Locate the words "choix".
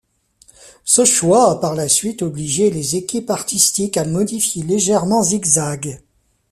1.05-1.51